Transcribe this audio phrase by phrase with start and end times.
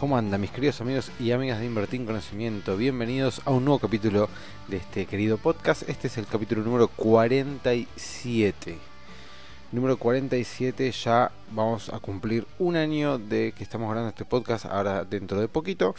[0.00, 2.76] ¿Cómo andan mis queridos amigos y amigas de Invertir en Conocimiento?
[2.76, 4.28] Bienvenidos a un nuevo capítulo
[4.66, 5.88] de este querido podcast.
[5.88, 8.76] Este es el capítulo número 47.
[9.70, 15.04] Número 47, ya vamos a cumplir un año de que estamos grabando este podcast, ahora
[15.04, 15.94] dentro de poquito.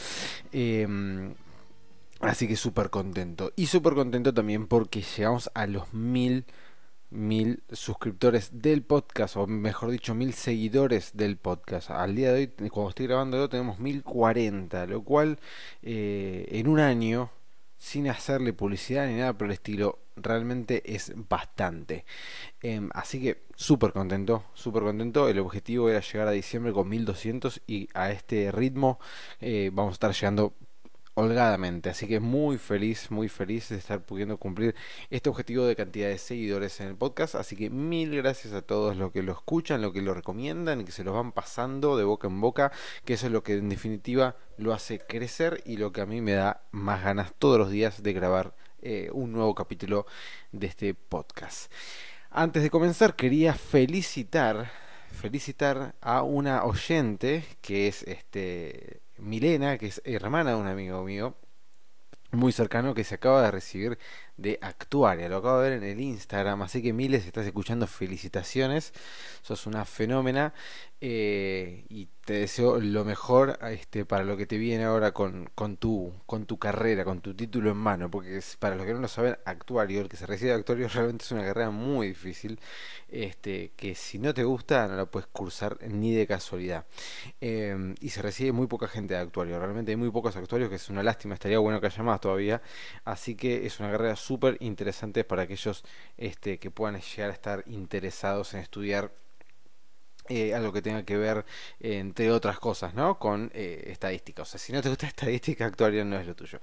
[0.52, 1.34] Em,
[2.20, 3.54] así que súper contento.
[3.55, 6.46] Y súper contento también porque llegamos a los mil
[7.09, 11.91] mil suscriptores del podcast, o mejor dicho, mil seguidores del podcast.
[11.91, 15.39] Al día de hoy, cuando estoy grabando, tenemos mil cuarenta, lo cual
[15.81, 17.31] eh, en un año,
[17.77, 22.05] sin hacerle publicidad ni nada por el estilo, realmente es bastante.
[22.62, 25.27] Em, así que súper contento, súper contento.
[25.29, 28.99] El objetivo era llegar a diciembre con 1200 y a este ritmo
[29.41, 30.53] eh, vamos a estar llegando
[31.16, 31.90] holgadamente.
[31.90, 34.76] Así que muy feliz, muy feliz de estar pudiendo cumplir
[35.10, 37.35] este objetivo de cantidad de seguidores en el podcast.
[37.35, 40.91] Así que mil gracias a todos los que lo escuchan, los que lo recomiendan que
[40.91, 42.71] se los van pasando de boca en boca,
[43.05, 46.21] que eso es lo que en definitiva lo hace crecer y lo que a mí
[46.21, 50.05] me da más ganas todos los días de grabar eh, un nuevo capítulo
[50.52, 51.71] de este podcast.
[52.30, 54.70] Antes de comenzar quería felicitar
[55.16, 61.35] felicitar a una oyente que es este Milena, que es hermana de un amigo mío,
[62.32, 63.98] muy cercano, que se acaba de recibir
[64.38, 65.29] de Actuaria.
[65.29, 68.94] Lo acabo de ver en el Instagram, así que Miles, estás escuchando, felicitaciones.
[69.41, 70.53] Sos una fenómena
[71.01, 75.78] eh, y te deseo lo mejor este, para lo que te viene ahora con, con,
[75.78, 78.09] tu, con tu carrera, con tu título en mano.
[78.09, 80.88] Porque es, para los que no lo saben, Actuario, el que se recibe de Actuario,
[80.94, 82.59] realmente es una carrera muy difícil.
[83.07, 86.85] Este, que si no te gusta, no la puedes cursar ni de casualidad.
[87.40, 89.59] Em, y se recibe muy poca gente de Actuario.
[89.59, 91.35] Realmente hay muy pocos actuarios, que es una lástima.
[91.35, 92.62] Estaría bueno que haya más todavía.
[93.03, 95.84] Así que es una carrera súper interesantes para aquellos
[96.18, 99.12] este, que puedan llegar a estar interesados en estudiar
[100.28, 101.46] eh, algo que tenga que ver,
[101.80, 103.19] entre otras cosas, ¿no?
[103.19, 104.41] Con eh, estadística.
[104.41, 106.59] O sea, si no te gusta estadística, actuaria no es lo tuyo.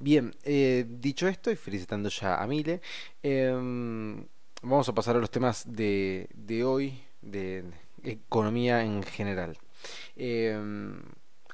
[0.00, 2.80] Bien, eh, dicho esto, y felicitando ya a Mile,
[3.22, 4.26] em,
[4.62, 7.64] vamos a pasar a los temas de, de hoy, de
[8.02, 9.56] economía en general.
[10.16, 11.00] Em,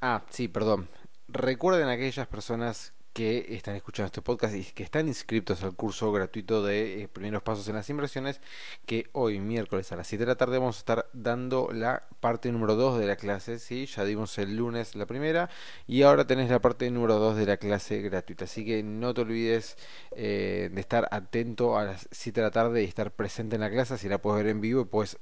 [0.00, 0.88] ah, sí, perdón.
[1.28, 6.62] Recuerden aquellas personas que están escuchando este podcast y que están inscritos al curso gratuito
[6.62, 8.40] de eh, primeros pasos en las inversiones,
[8.86, 12.50] que hoy miércoles a las 7 de la tarde vamos a estar dando la parte
[12.52, 13.86] número 2 de la clase, ¿sí?
[13.86, 15.50] ya dimos el lunes la primera
[15.86, 19.20] y ahora tenés la parte número 2 de la clase gratuita, así que no te
[19.20, 19.76] olvides
[20.16, 23.70] eh, de estar atento a las 7 de la tarde y estar presente en la
[23.70, 25.18] clase, si la puedes ver en vivo puedes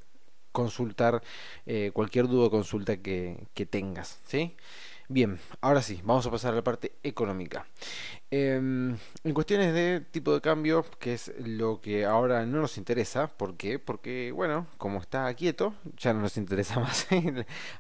[0.53, 1.23] consultar
[1.67, 4.57] eh, cualquier duda o consulta que, que tengas, ¿sí?
[5.13, 7.67] Bien, ahora sí, vamos a pasar a la parte económica.
[8.31, 13.27] Em, en cuestiones de tipo de cambio, que es lo que ahora no nos interesa,
[13.27, 13.81] ¿por qué?
[13.81, 17.09] Porque, bueno, como está quieto, ya no nos interesa más.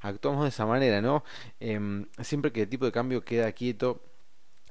[0.01, 1.23] Actuamos de esa manera, ¿no?
[1.61, 4.03] Em, siempre que el tipo de cambio queda quieto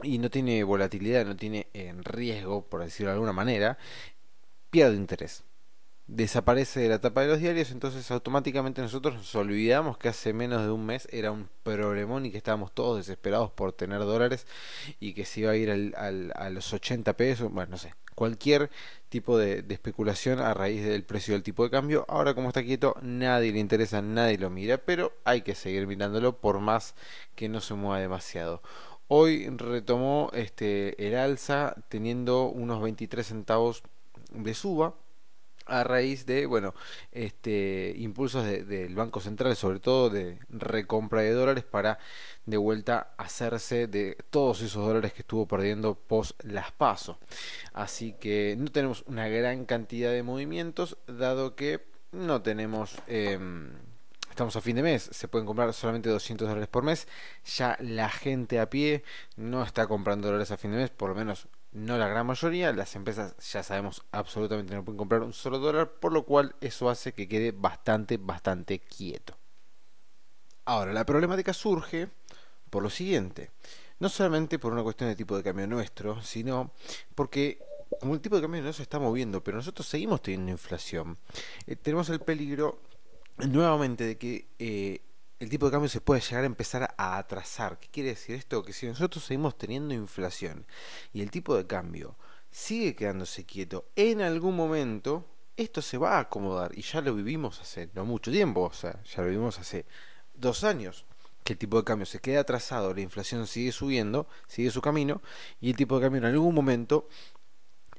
[0.04, 3.78] y no tiene volatilidad, no tiene en riesgo, por decirlo de alguna manera,
[4.72, 5.46] pierde interés
[6.10, 10.64] desaparece de la tapa de los diarios, entonces automáticamente nosotros nos olvidamos que hace menos
[10.64, 14.48] de un mes era un problemón y que estábamos todos desesperados por tener dólares
[15.00, 18.70] y que se iba a ir al, a los 80 pesos, bueno, no sé, cualquier
[19.10, 22.06] tipo de, especulación a raíz del precio del tipo de cambio.
[22.10, 26.38] Ahora como está quieto, nadie le interesa, nadie lo mira, pero hay que seguir mirándolo
[26.38, 26.96] por más
[27.36, 28.62] que no se mueva demasiado.
[29.08, 33.84] Hoy retomó este el alza teniendo unos 23 centavos
[34.32, 34.96] de suba
[35.70, 36.74] a raíz de bueno
[37.12, 42.00] este impulsos del Banco Central sobre todo de recompra de dólares para
[42.46, 47.18] de vuelta hacerse de todos esos dólares que estuvo perdiendo post las pasos
[47.74, 53.72] así que no tenemos una gran cantidad de movimientos dado que no tenemos em,
[54.40, 57.10] estamos a fin de mes, se pueden comprar solamente 200 dólares por mes.
[57.58, 59.04] Ya la gente a pie
[59.36, 62.74] no está comprando dólares a fin de mes, por lo menos no la gran mayoría,
[62.74, 66.90] las empresas ya sabemos absolutamente no pueden comprar un solo dólar, por lo cual eso
[66.90, 69.38] hace que quede bastante, bastante quieto.
[70.66, 72.10] Ahora, la problemática surge
[72.70, 73.52] por lo siguiente,
[74.00, 76.72] no solamente por una cuestión de tipo de cambio nuestro, sino
[77.16, 77.60] porque
[78.00, 81.18] como el tipo de cambio no se está moviendo, pero nosotros seguimos teniendo inflación,
[81.68, 82.80] eh, tenemos el peligro
[83.38, 85.02] nuevamente de que eh,
[85.40, 87.80] el tipo de cambio se puede llegar a empezar a atrasar.
[87.80, 88.64] ¿Qué quiere decir esto?
[88.64, 90.66] Que si nosotros seguimos teniendo inflación
[91.14, 92.18] y el tipo de cambio
[92.52, 95.26] sigue quedándose quieto, en algún momento
[95.56, 99.02] esto se va a acomodar y ya lo vivimos hace no mucho tiempo, o sea,
[99.04, 99.86] ya lo vivimos hace
[100.34, 101.06] dos años
[101.44, 105.22] que el tipo de cambio se queda atrasado, la inflación sigue subiendo, sigue su camino
[105.62, 107.08] y el tipo de cambio en algún momento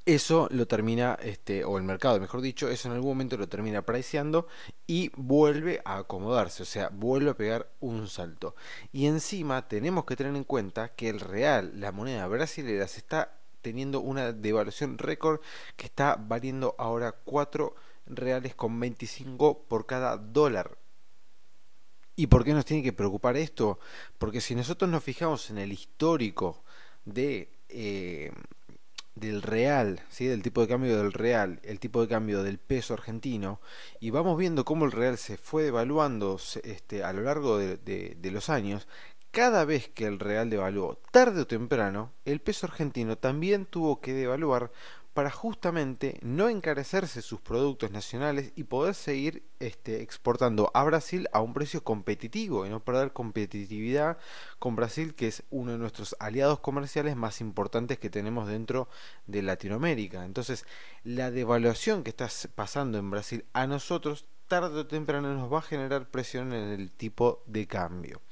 [0.07, 3.83] eso lo termina, este, o el mercado, mejor dicho, eso en algún momento lo termina
[3.83, 4.49] priceando
[4.87, 8.55] y vuelve a acomodarse, o sea, vuelve a pegar un salto.
[8.93, 13.37] Y encima tenemos que tener en cuenta que el real, la moneda brasileña, se está
[13.63, 15.41] teniendo una devaluación récord
[15.77, 17.75] que está valiendo ahora 4
[18.07, 20.79] reales con 25 por cada dólar.
[22.17, 23.79] ¿Y por qué nos tiene que preocupar esto?
[24.19, 26.63] Porque si nosotros nos fijamos en el histórico
[27.05, 27.51] de...
[27.69, 28.33] Eh,
[29.21, 30.27] del real, ¿sí?
[30.27, 33.61] del tipo de cambio del real, el tipo de cambio del peso argentino,
[34.01, 38.31] y vamos viendo cómo el real se fue devaluando este, a lo largo de, de
[38.31, 38.89] los años,
[39.31, 44.13] cada vez que el real devaluó, tarde o temprano, el peso argentino también tuvo que
[44.13, 44.73] devaluar
[45.21, 51.43] para justamente no encarecerse sus productos nacionales y poder seguir este, exportando a Brasil a
[51.43, 54.17] un precio competitivo y no perder competitividad
[54.59, 58.89] con Brasil, que es uno de nuestros aliados comerciales más importantes que tenemos dentro
[59.27, 60.25] de Latinoamérica.
[60.25, 60.65] Entonces,
[61.05, 65.69] la devaluación que está pasando en Brasil a nosotros, tarde o temprano nos va a
[65.69, 68.23] generar presión en el tipo de cambio.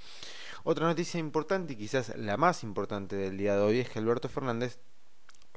[0.64, 4.30] Otra noticia importante y quizás la más importante del día de hoy es que Alberto
[4.30, 4.78] Fernández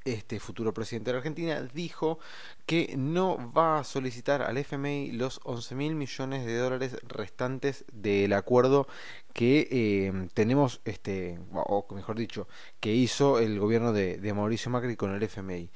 [0.06, 2.19] este futuro presidente de Argentina, dijo
[2.65, 8.33] que no va a solicitar al FMI los 11 mil millones de dólares restantes del
[8.33, 8.88] acuerdo
[9.33, 12.48] que eh, tenemos, este, o mejor dicho,
[12.80, 15.69] que hizo el gobierno de, de Mauricio Macri con el FMI.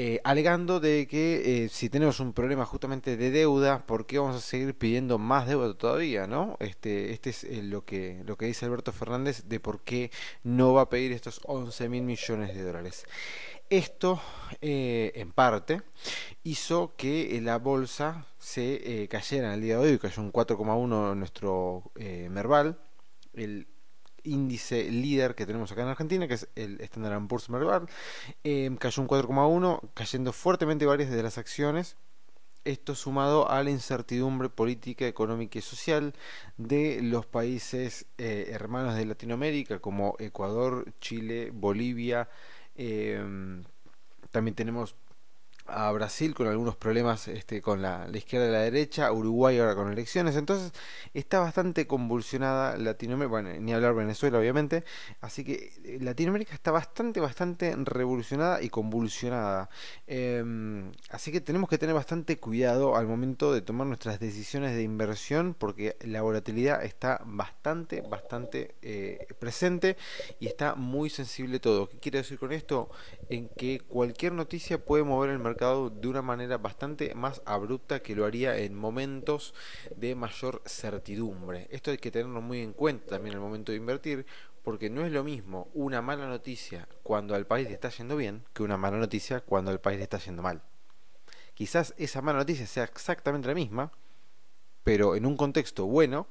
[0.00, 4.36] Eh, alegando de que eh, si tenemos un problema justamente de deuda, ¿por qué vamos
[4.36, 6.28] a seguir pidiendo más deuda todavía?
[6.28, 6.56] ¿no?
[6.60, 10.12] Este, este es eh, lo, que, lo que dice Alberto Fernández de por qué
[10.44, 13.06] no va a pedir estos 11 mil millones de dólares.
[13.70, 14.22] Esto,
[14.60, 15.82] en parte,
[16.44, 21.90] hizo que la bolsa se cayera en el día de hoy, cayó un 4,1 nuestro
[22.30, 22.78] Merval,
[23.34, 23.66] el
[24.28, 27.88] índice líder que tenemos acá en Argentina, que es el Standard Poor's Merval,
[28.44, 31.96] eh, cayó un 4,1, cayendo fuertemente varias de las acciones.
[32.64, 36.12] Esto sumado a la incertidumbre política, económica y social
[36.58, 42.28] de los países eh, hermanos de Latinoamérica como Ecuador, Chile, Bolivia.
[42.76, 43.62] Eh,
[44.30, 44.96] también tenemos
[45.68, 49.92] a Brasil con algunos problemas este, con la, izquierda y la derecha, Uruguay ahora con
[49.92, 50.72] elecciones, entonces
[51.14, 54.84] está bastante convulsionada Latinoamérica, bueno, ni hablar Venezuela obviamente,
[55.20, 59.68] así que eh, Latinoamérica está bastante, bastante revolucionada y convulsionada,
[60.06, 64.82] em, así que tenemos que tener bastante cuidado al momento de tomar nuestras decisiones de
[64.82, 69.96] inversión porque la volatilidad está bastante, bastante eh, presente
[70.40, 71.88] y está muy sensible todo.
[71.88, 72.90] ¿Qué quiere decir con esto?
[73.28, 78.14] En que cualquier noticia puede mover el mercado de una manera bastante más abrupta que
[78.14, 79.54] lo haría en momentos
[79.96, 81.66] de mayor certidumbre.
[81.72, 84.24] Esto hay que tenerlo muy en cuenta también al momento de invertir,
[84.62, 88.44] porque no es lo mismo una mala noticia cuando al país le está yendo bien
[88.52, 90.62] que una mala noticia cuando al país le está yendo mal.
[91.54, 93.90] Quizás esa mala noticia sea exactamente la misma,
[94.84, 96.28] pero en un contexto bueno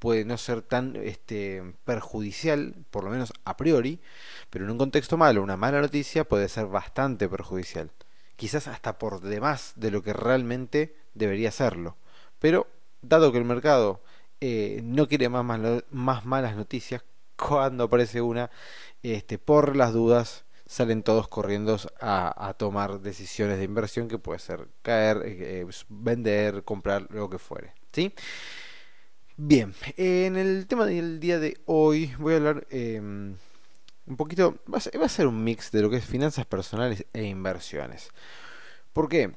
[0.00, 4.00] puede no ser tan este, perjudicial, por lo menos a priori,
[4.50, 7.92] pero en un contexto malo, una mala noticia puede ser bastante perjudicial
[8.36, 11.96] quizás hasta por demás de lo que realmente debería serlo.
[12.38, 12.66] Pero,
[13.02, 14.02] dado que el mercado
[14.40, 17.04] eh, no quiere más, malas noticias,
[17.36, 18.50] cuando aparece una,
[19.02, 24.68] este, por las dudas, salen todos corriendo a, tomar decisiones de inversión que puede ser
[24.82, 27.72] caer, eh, eh, vender, comprar, lo que fuere.
[27.92, 28.12] ¿sí?
[29.36, 33.36] Bien, en el tema del día de hoy voy a hablar em,
[34.06, 38.10] un poquito, va a, ser, un mix de lo que es finanzas personales e inversiones.
[38.92, 39.32] ¿Por qué?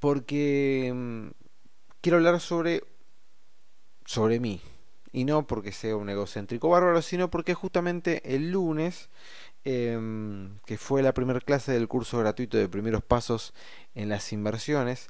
[0.00, 1.28] Porque mm,
[2.00, 2.82] quiero hablar sobre,
[4.04, 4.60] sobre mí.
[5.12, 9.10] Y no porque sea un egocéntrico bárbaro, sino porque justamente el lunes,
[9.64, 13.52] em, que fue la primera clase del curso gratuito de primeros pasos
[13.94, 15.08] en las inversiones,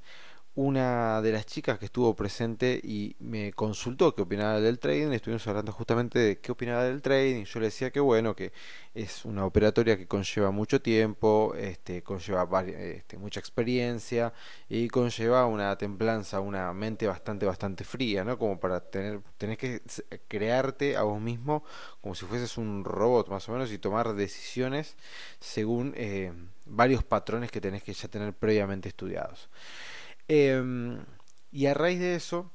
[0.55, 5.47] una de las chicas que estuvo presente y me consultó qué opinaba del trading, estuvimos
[5.47, 8.53] hablando justamente de qué opinaba del trading, yo le decía que bueno, que
[8.95, 14.35] es una operatoria que conlleva mucho tiempo, este, conlleva este, mucha experiencia
[14.69, 18.39] y conlleva una templanza, una mente bastante, bastante fría, ¿no?
[18.39, 19.81] Como para tener, tenés que
[20.29, 21.65] crearte a vos mismo
[22.03, 24.97] como si fueses un robot más o menos y tomar decisiones
[25.41, 26.33] según eh,
[26.67, 29.49] varios patrones que tenés que ya tener previamente estudiados.
[30.29, 30.99] Em,
[31.51, 32.51] y a raíz de eso,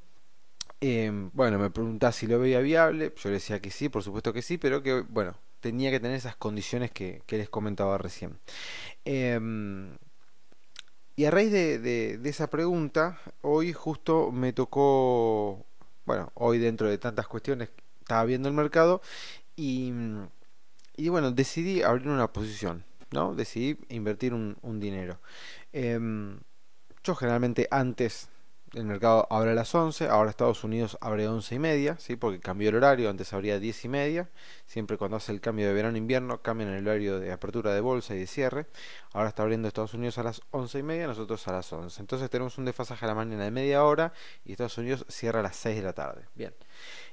[0.82, 4.34] em, bueno, me preguntaba si lo veía viable, yo le decía que sí, por supuesto
[4.34, 8.40] que sí, pero que, bueno, tenía que tener esas condiciones que, que les comentaba recién.
[9.06, 9.98] Em,
[11.18, 15.66] y a raíz de, esa pregunta, hoy justo me tocó,
[16.06, 17.70] bueno, hoy dentro de tantas cuestiones,
[18.02, 19.02] estaba viendo el mercado
[19.56, 19.92] y,
[20.96, 23.34] y bueno, decidí abrir una posición, ¿no?
[23.34, 25.20] Decidí invertir un, dinero
[27.16, 28.30] generalmente antes
[28.74, 32.16] el mercado abre a las 11, ahora Estados Unidos abre 11 y media, ¿sí?
[32.16, 34.30] porque cambió el horario, antes abría 10 y media,
[34.66, 38.20] siempre cuando hace el cambio de verano-invierno cambian el horario de apertura de bolsa y
[38.20, 38.68] de cierre,
[39.14, 42.30] ahora está abriendo Estados Unidos a las 11 y media, nosotros a las 11, entonces
[42.30, 44.12] tenemos un desfasaje a la mañana de media hora
[44.44, 46.54] y Estados Unidos cierra a las 6 de la tarde, bien,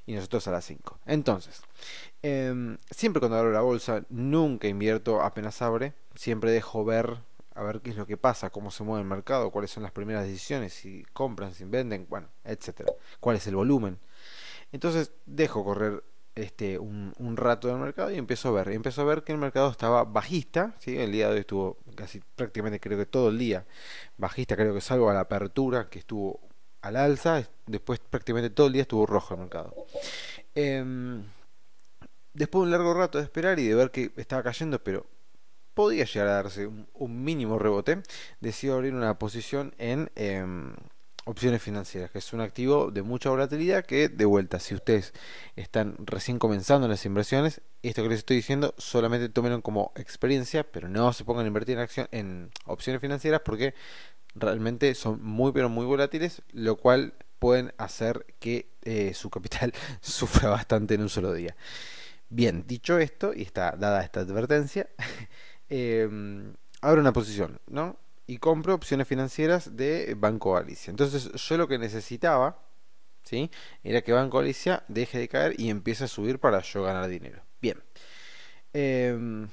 [0.07, 0.99] y nosotros a las 5.
[1.07, 1.63] Entonces,
[2.23, 7.19] em, siempre cuando abro la bolsa, nunca invierto apenas abre, siempre dejo ver
[7.55, 9.93] a ver qué es lo que pasa, cómo se mueve el mercado, cuáles son las
[9.93, 13.99] primeras decisiones, si compran, si venden, bueno, etcétera, cuál es el volumen.
[14.73, 16.03] Entonces dejo correr
[16.35, 19.39] este un, rato del mercado y empiezo a ver, y empiezo a ver que el
[19.39, 20.99] mercado estaba bajista, ¿sí?
[20.99, 23.65] el día de hoy estuvo casi prácticamente creo que todo el día
[24.19, 26.41] bajista, creo que salvo a la apertura que estuvo
[26.83, 29.75] al alza, después prácticamente todo el día estuvo rojo el mercado.
[30.55, 31.25] Em,
[32.35, 35.07] después de un largo rato de esperar y de ver que estaba cayendo, pero
[35.75, 38.03] podía llegar a darse un, mínimo rebote,
[38.41, 40.75] decidió abrir una posición en em,
[41.25, 45.13] opciones financieras, que es un activo de mucha volatilidad que de vuelta, si ustedes
[45.57, 50.65] están recién comenzando en las inversiones, esto que les estoy diciendo solamente tomen como experiencia,
[50.65, 53.75] pero no se pongan a invertir en, acción, en opciones financieras porque
[54.35, 60.51] realmente son muy pero muy volátiles, lo cual pueden hacer que eh, su capital sufra
[60.51, 61.57] bastante en un solo día.
[62.31, 64.89] Bien, dicho esto, y está dada esta advertencia,
[65.69, 66.09] eh,
[66.81, 67.97] abro una posición, ¿no?
[68.27, 70.91] Y compro opciones financieras de Banco Galicia.
[70.91, 72.59] Entonces yo lo que necesitaba,
[73.23, 73.51] ¿sí?
[73.83, 77.43] Era que Banco Galicia deje de caer y empiece a subir para yo ganar dinero.
[77.61, 77.83] Bien.
[78.73, 79.49] Em,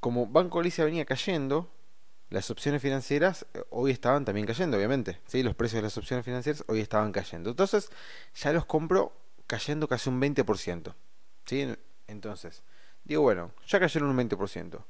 [0.00, 1.70] como Banco Galicia venía cayendo,
[2.30, 5.20] las opciones financieras eh, hoy estaban también cayendo, obviamente.
[5.26, 5.42] ¿sí?
[5.42, 7.50] Los precios de las opciones financieras hoy estaban cayendo.
[7.50, 7.90] Entonces
[8.34, 9.12] ya los compro
[9.46, 10.94] cayendo casi un 20%.
[11.46, 11.74] ¿sí?
[12.06, 12.62] Entonces,
[13.04, 14.84] digo, bueno, ya cayeron un 20%.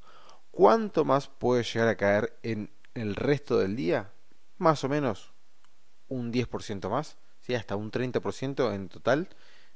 [0.51, 4.11] ¿Cuánto más puede llegar a caer en el resto del día?
[4.57, 5.33] Más o menos
[6.07, 7.55] un 10% más, ¿sí?
[7.55, 9.29] hasta un 30% en total.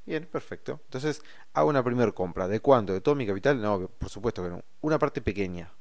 [0.05, 0.79] Bien, perfecto.
[0.85, 1.21] Entonces
[1.53, 2.47] hago una primera compra.
[2.47, 2.93] ¿De cuánto?
[2.93, 3.61] ¿De todo mi capital?
[3.61, 4.63] No, por supuesto que no.
[4.81, 5.71] Una parte pequeña.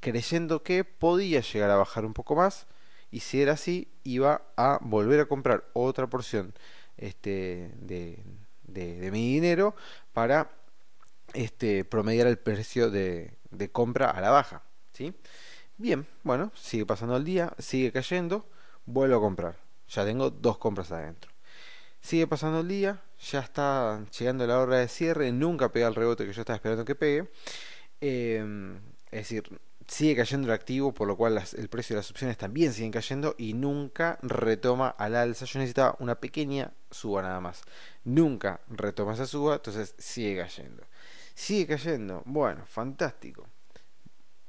[0.00, 2.66] Creyendo que podía llegar a bajar un poco más.
[3.10, 6.52] Y si era así, iba a volver a comprar otra porción
[6.96, 8.22] este, de,
[8.64, 9.74] de mi dinero
[10.12, 10.50] para
[11.34, 13.36] este, promediar el precio de,
[13.72, 14.62] compra a la baja.
[14.92, 15.14] ¿sí?
[15.76, 18.48] Bien, bueno, sigue pasando el día, sigue cayendo,
[18.86, 19.56] vuelvo a comprar.
[19.88, 21.30] Ya tengo dos compras adentro.
[22.00, 26.26] Sigue pasando el día, ya está llegando la hora de cierre, nunca pega el rebote
[26.26, 27.30] que yo estaba esperando que pegue.
[28.00, 28.76] Em,
[29.06, 32.72] es decir, sigue cayendo el activo, por lo cual el precio de las opciones también
[32.72, 35.44] siguen cayendo y nunca retoma al alza.
[35.46, 37.62] Yo necesitaba una pequeña suba nada más.
[38.04, 40.84] Nunca retoma esa suba, entonces sigue cayendo.
[41.34, 42.22] Sigue cayendo.
[42.24, 43.46] Bueno, fantástico.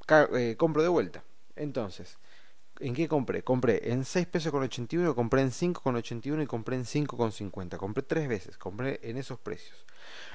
[0.08, 1.24] Eh, compro de vuelta.
[1.56, 2.18] Entonces,
[2.80, 3.44] ¿en qué compré?
[3.44, 7.18] Compré en 6 pesos con 81, compré en 5 con 81 y compré en 5
[7.18, 7.78] con 50.
[7.78, 9.86] Compré tres veces, compré en esos precios.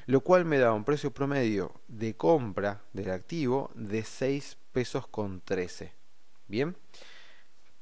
[0.07, 5.41] Lo cual me da un precio promedio de compra del activo de 6 pesos con
[5.41, 5.93] 13.
[6.47, 6.75] ¿Bien?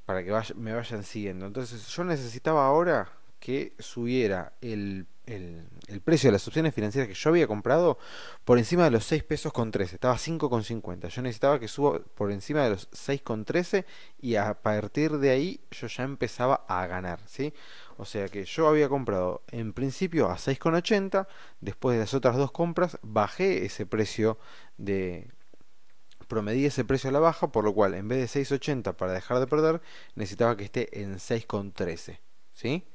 [0.05, 1.47] Para que me vayan siguiendo.
[1.47, 7.29] Entonces, yo necesitaba ahora que subiera el el, precio de las opciones financieras que yo
[7.29, 7.97] había comprado
[8.45, 9.95] por encima de los 6 pesos con 13.
[9.95, 11.07] Estaba 5,50.
[11.09, 13.85] Yo necesitaba que suba por encima de los 6,13
[14.19, 17.19] y a partir de ahí yo ya empezaba a ganar.
[17.25, 17.53] ¿sí?
[17.97, 21.27] O sea que yo había comprado en principio a 6,80.
[21.61, 24.37] Después de las otras dos compras bajé ese precio
[24.77, 25.29] de...
[26.27, 29.39] Promedí ese precio a la baja, por lo cual en vez de 6,80 para dejar
[29.39, 29.81] de perder,
[30.13, 32.19] necesitaba que esté en 6,13.
[32.53, 32.85] ¿Sí?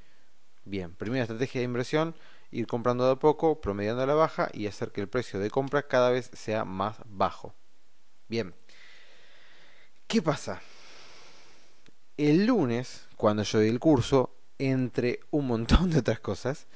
[0.64, 2.14] Bien, primera estrategia de inversión,
[2.50, 5.50] ir comprando de a poco, promediando a la baja y hacer que el precio de
[5.50, 7.54] compra cada vez sea más bajo.
[8.28, 8.54] Bien,
[10.06, 10.62] ¿qué pasa?
[12.16, 16.66] El lunes, cuando yo di el curso, entre un montón de otras cosas,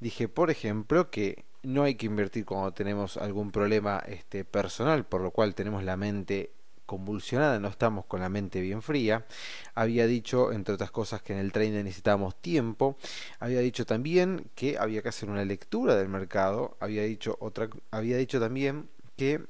[0.00, 5.20] dije, por ejemplo, que no hay que invertir cuando tenemos algún problema este, personal, por
[5.20, 6.50] lo cual tenemos la mente
[6.86, 9.26] convulsionada, no estamos con la mente bien fría.
[9.74, 12.96] Había dicho, entre otras cosas, que en el trading necesitábamos tiempo.
[13.40, 16.76] Había dicho también que había que hacer una lectura del mercado.
[16.80, 19.44] Había dicho, otra, había dicho también que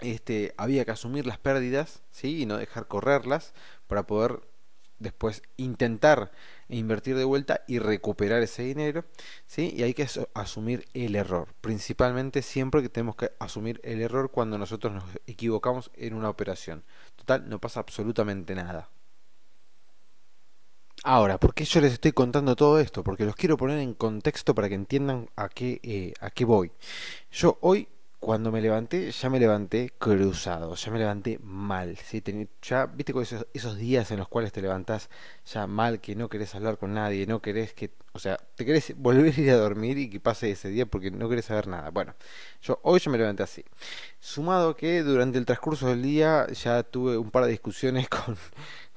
[0.00, 2.42] este, había que asumir las pérdidas ¿sí?
[2.42, 3.54] y no dejar correrlas
[3.86, 4.40] para poder
[5.02, 6.32] después intentar
[6.68, 9.04] invertir de vuelta y recuperar ese dinero,
[9.46, 9.72] ¿sí?
[9.76, 14.58] Y hay que asumir el error, principalmente siempre que tenemos que asumir el error cuando
[14.58, 16.84] nosotros nos equivocamos en una operación.
[17.16, 18.90] Total, no pasa absolutamente nada.
[21.04, 23.02] Ahora, ¿por qué yo les estoy contando todo esto?
[23.02, 26.70] Porque los quiero poner en contexto para que entiendan a qué, eh, a qué voy.
[27.32, 27.88] Yo hoy
[28.22, 31.98] cuando me levanté, ya me levanté cruzado, ya me levanté mal.
[32.62, 35.10] ya viste con esos, esos, días en los cuales te levantás
[35.44, 38.96] ya mal, que no querés hablar con nadie, no querés que, o sea, te querés
[38.96, 41.90] volver a ir a dormir y que pase ese día porque no querés saber nada.
[41.90, 42.14] Bueno,
[42.62, 43.64] yo hoy ya me levanté así.
[44.20, 48.36] Sumado que durante el transcurso del día ya tuve un par de discusiones con,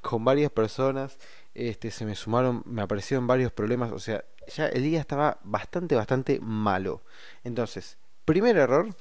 [0.02, 1.18] con varias personas,
[1.56, 4.24] este, se me sumaron, me aparecieron varios problemas, o sea,
[4.56, 7.02] ya el día estaba bastante, bastante malo.
[7.44, 8.96] Entonces, primer error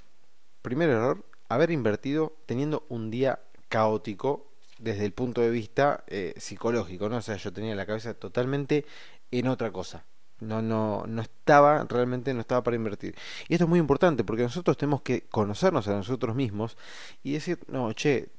[0.65, 4.47] Primer error, haber invertido teniendo un día caótico
[4.79, 7.19] desde el punto de vista eh, psicológico, ¿no?
[7.19, 8.87] O sea, yo tenía la cabeza totalmente
[9.31, 10.07] en otra cosa.
[10.41, 13.15] No, no, no estaba, realmente no estaba para invertir.
[13.47, 16.79] Y esto es muy importante porque nosotros tenemos que conocernos a nosotros mismos
[17.23, 18.31] y decir, no, che,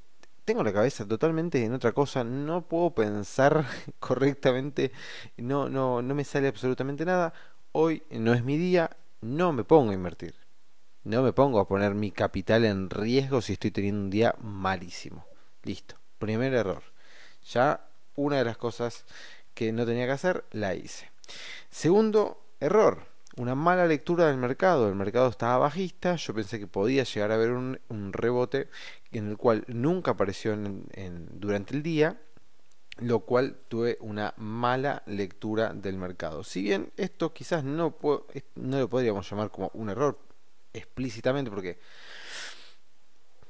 [0.46, 3.68] tengo la cabeza totalmente en otra cosa, no puedo pensar
[4.00, 4.92] correctamente,
[5.38, 7.34] no, no, no me sale absolutamente nada.
[7.72, 8.90] Hoy no es mi día,
[9.22, 10.45] no me pongo a invertir.
[11.06, 15.28] No me pongo a poner mi capital en riesgo si estoy teniendo un día malísimo.
[15.62, 15.98] Listo.
[16.18, 16.82] Primer error.
[17.48, 19.06] Ya una de las cosas
[19.54, 21.12] que no tenía que hacer, la hice.
[21.70, 23.06] Segundo error.
[23.38, 24.90] Una mala lectura del mercado.
[24.90, 26.16] El mercado estaba bajista.
[26.16, 27.80] Yo pensé que podía llegar a haber un,
[28.12, 28.70] rebote
[29.12, 32.20] en el cual nunca apareció en, durante el día
[32.98, 36.46] lo cual tuve una mala lectura del mercado.
[36.46, 37.98] Si bien esto quizás no,
[38.56, 40.18] no lo podríamos llamar como un error,
[40.76, 41.80] explícitamente porque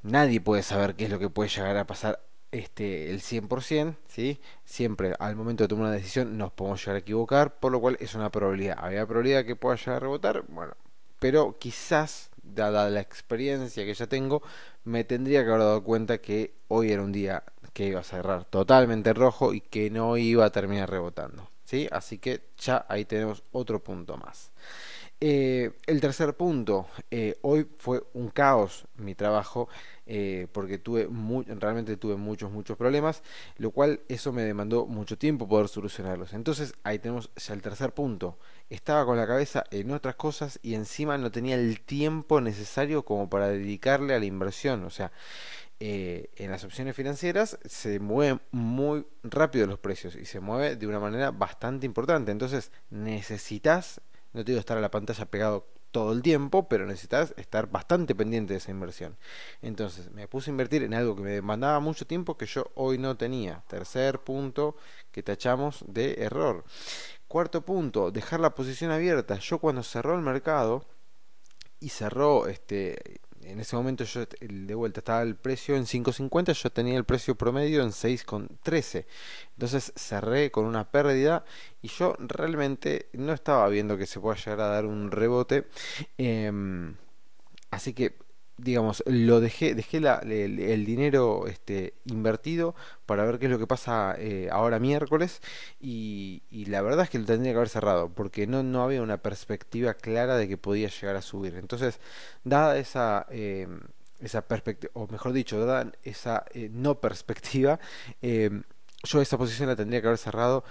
[0.04, 4.40] nadie puede saber qué es lo que puede llegar a pasar este el 100%, ¿sí?
[4.64, 7.98] Siempre al momento de tomar una decisión nos podemos llegar a equivocar, por lo cual
[8.00, 8.78] es una probabilidad.
[8.80, 10.44] ¿Había probabilidad que pueda llegar a rebotar?
[10.48, 10.76] Bueno,
[11.20, 14.42] pero quizás, dada la experiencia que ya tengo,
[14.84, 18.46] me tendría que haber dado cuenta que hoy era un día que iba a cerrar
[18.46, 21.88] totalmente rojo y que no iba a terminar rebotando, ¿sí?
[21.92, 24.52] Así que ya ahí tenemos otro punto más.
[25.22, 29.70] Eh, el tercer punto, eh, hoy fue un caos mi trabajo
[30.06, 31.08] eh, porque tuve
[31.58, 33.24] realmente tuve muchos, muchos problemas,
[33.58, 36.34] lo cual eso me demandó mucho tiempo poder solucionarlos.
[36.34, 38.38] Entonces ahí tenemos ya el tercer punto.
[38.70, 43.30] Estaba con la cabeza en otras cosas y encima no tenía el tiempo necesario como
[43.30, 44.84] para dedicarle a la inversión.
[44.84, 45.12] O sea,
[45.80, 51.00] en las opciones financieras se mueven muy rápido los precios y se mueve de una
[51.00, 52.32] manera bastante importante.
[52.32, 54.02] Entonces necesitas
[54.36, 58.14] no te digo estar a la pantalla pegado todo el tiempo, pero necesitas estar bastante
[58.14, 59.16] pendiente de esa inversión.
[59.62, 62.98] Entonces me puse a invertir en algo que me demandaba mucho tiempo que yo hoy
[62.98, 63.64] no tenía.
[63.70, 64.76] Tercer punto
[65.14, 66.66] que tachamos de error.
[67.30, 69.40] Cuarto punto, dejar la posición abierta.
[69.40, 70.86] Yo cuando cerró el mercado
[71.80, 76.72] y cerró este en ese momento yo de vuelta estaba el precio en 5.50, yo
[76.72, 79.06] tenía el precio promedio en 6.13.
[79.54, 81.46] Entonces cerré con una pérdida
[81.82, 85.68] y yo realmente no estaba viendo que se pueda llegar a dar un rebote.
[86.18, 86.96] Em,
[87.72, 88.16] así que
[88.58, 94.16] digamos, lo dejé, dejé el, dinero este, invertido para ver qué es lo que pasa
[94.18, 95.42] eh, ahora miércoles
[95.82, 99.18] y, la verdad es que lo tendría que haber cerrado porque no, no había una
[99.18, 101.56] perspectiva clara de que podía llegar a subir.
[101.56, 102.00] Entonces,
[102.44, 103.26] dada esa...
[103.30, 103.68] Eh,
[104.22, 107.80] esa perspectiva, o mejor dicho, dada esa eh, no perspectiva,
[109.06, 110.64] yo esa posición la tendría que haber cerrado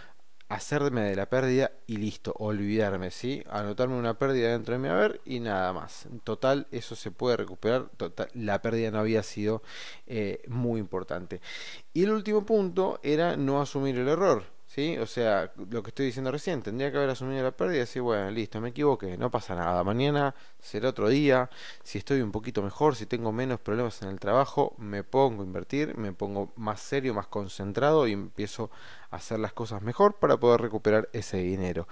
[0.48, 3.42] hacerme de la pérdida y listo, olvidarme, ¿sí?
[3.50, 6.06] Anotarme una pérdida dentro de mi haber y nada más.
[6.06, 7.88] En total, eso se puede recuperar.
[7.96, 9.62] Total, la pérdida no había sido
[10.06, 11.40] eh, muy importante.
[11.92, 14.53] Y el último punto era no asumir el error.
[15.00, 18.02] O sea, lo que estoy diciendo recién, tendría que haber asumido la pérdida y decir,
[18.02, 21.48] bueno, listo, me equivoqué, no pasa nada, mañana será otro día,
[21.84, 25.46] si estoy un poquito mejor, si tengo menos problemas en el trabajo, me pongo a
[25.46, 28.72] invertir, me pongo más serio, más concentrado y empiezo
[29.12, 31.86] a hacer las cosas mejor para poder recuperar ese dinero.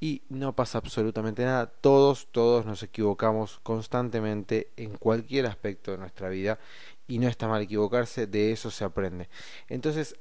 [0.00, 6.28] Y no pasa absolutamente nada, todos, todos nos equivocamos constantemente en cualquier aspecto de nuestra
[6.30, 6.58] vida
[7.06, 9.28] y no está mal equivocarse, de eso se aprende.
[9.68, 10.16] Entonces,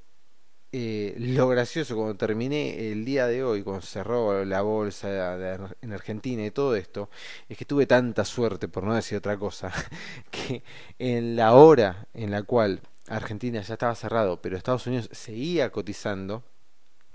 [0.76, 6.44] eh, lo gracioso cuando terminé el día de hoy, cuando cerró la bolsa en Argentina
[6.44, 7.12] y todo esto,
[7.48, 9.72] es que tuve tanta suerte, por no decir otra cosa,
[10.32, 10.64] que
[10.98, 16.44] en la hora en la cual Argentina ya estaba cerrado, pero Estados Unidos seguía cotizando,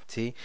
[0.06, 0.36] ¿sí?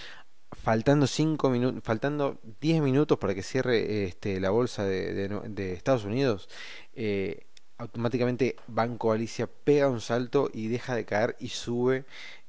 [0.52, 6.50] faltando cinco minutos, faltando 10 minutos para que cierre este, la bolsa de, Estados Unidos,
[6.96, 7.46] eh,
[7.78, 12.06] automáticamente Banco Galicia pega un salto y deja de caer y sube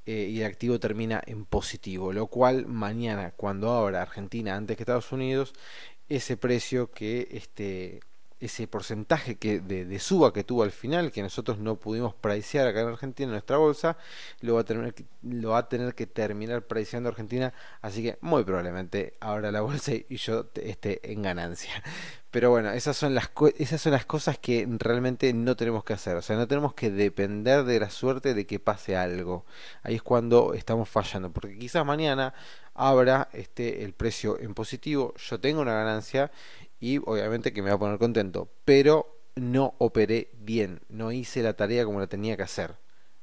[0.07, 4.83] eh, y el activo termina en positivo, lo cual mañana cuando abra Argentina antes que
[4.83, 5.55] Estados Unidos,
[6.09, 8.01] ese precio que este
[8.47, 12.81] ese porcentaje que de, suba que tuvo al final, que nosotros no pudimos pricear acá
[12.81, 13.97] en Argentina en nuestra bolsa,
[14.41, 18.19] lo va a tener que, lo va a tener que terminar priceando Argentina, así que
[18.21, 21.83] muy probablemente ahora la bolsa y yo esté en ganancia.
[22.35, 26.17] Pero bueno, esas son las esas son las cosas que realmente no tenemos que hacer,
[26.17, 29.45] o sea, no tenemos que depender de la suerte de que pase algo.
[29.85, 32.35] Ahí es cuando estamos fallando, porque quizás mañana
[32.75, 36.33] abra este el precio en positivo, yo tengo una ganancia
[36.81, 41.55] y obviamente que me va a poner contento, pero no operé bien, no hice la
[41.55, 42.77] tarea como la tenía que hacer.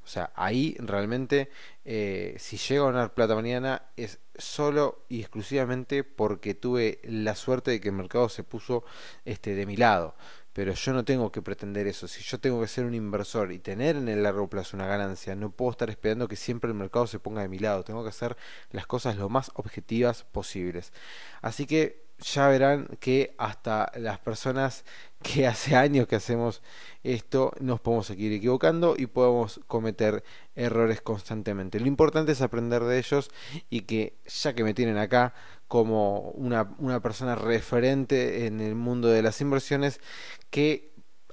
[0.04, 1.50] O sea, ahí realmente,
[1.86, 7.72] eh, si llego a ganar plata mañana, es solo y exclusivamente porque tuve la suerte
[7.72, 8.84] de que el mercado se puso
[9.26, 10.16] este, de mi lado.
[10.54, 12.08] Pero yo no tengo que pretender eso.
[12.08, 15.34] Si yo tengo que ser un inversor y tener en el largo plazo una ganancia,
[15.36, 17.84] no puedo estar esperando que siempre el mercado se ponga de mi lado.
[17.84, 18.36] Tengo que hacer
[18.72, 20.92] las cosas lo más objetivas posibles.
[21.42, 24.86] Así que ya verán que hasta las personas
[25.22, 26.62] que hace años que hacemos
[27.04, 30.24] esto nos podemos seguir equivocando y podemos cometer
[30.56, 31.80] errores constantemente.
[31.80, 33.32] Lo importante es aprender de ellos
[33.70, 35.34] y que ya que me tienen acá
[35.68, 40.02] como una, una persona referente en el mundo de las inversiones,
[40.50, 40.91] que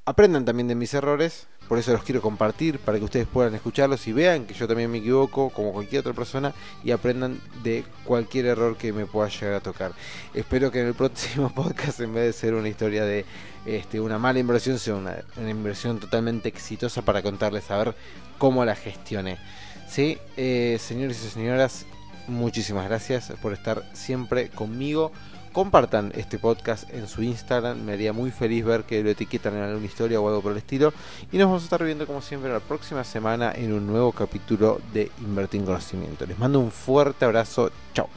[0.09, 4.07] aprendan también de mis errores, por eso los quiero compartir para que ustedes puedan escucharlos
[4.09, 8.47] y vean que yo también me equivoco como cualquier otra persona y aprendan de cualquier
[8.47, 9.93] error que me pueda llegar a tocar.
[10.33, 13.27] Espero que en el próximo podcast en vez de ser una historia de
[13.67, 17.95] este, una mala inversión sea una, inversión totalmente exitosa para contarles a ver
[18.39, 19.37] cómo la gestioné.
[19.91, 20.17] ¿Sí?
[20.39, 21.85] Eh, señores y señoras,
[22.29, 25.13] muchísimas gracias por estar siempre conmigo
[25.59, 27.83] compartan este podcast en su Instagram.
[27.83, 30.59] Me haría muy feliz ver que lo etiquetan en alguna historia o algo por el
[30.59, 30.93] estilo.
[31.33, 34.81] Y nos vamos a estar viendo como siempre la próxima semana en un nuevo capítulo
[34.93, 36.27] de Invertir en Conocimiento.
[36.27, 37.73] Les mando un fuerte abrazo.
[37.93, 38.09] Chao.